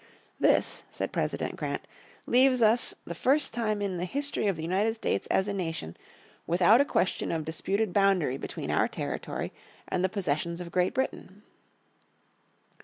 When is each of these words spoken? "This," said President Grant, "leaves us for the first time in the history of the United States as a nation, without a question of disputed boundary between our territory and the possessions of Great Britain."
"This," 0.39 0.83
said 0.89 1.11
President 1.11 1.55
Grant, 1.57 1.83
"leaves 2.25 2.63
us 2.63 2.93
for 3.03 3.09
the 3.09 3.13
first 3.13 3.53
time 3.53 3.83
in 3.83 3.97
the 3.97 4.05
history 4.05 4.47
of 4.47 4.55
the 4.55 4.63
United 4.63 4.95
States 4.95 5.27
as 5.27 5.47
a 5.47 5.53
nation, 5.53 5.95
without 6.47 6.81
a 6.81 6.85
question 6.85 7.31
of 7.31 7.45
disputed 7.45 7.93
boundary 7.93 8.37
between 8.39 8.71
our 8.71 8.87
territory 8.87 9.51
and 9.87 10.03
the 10.03 10.09
possessions 10.09 10.59
of 10.59 10.71
Great 10.71 10.95
Britain." 10.95 11.43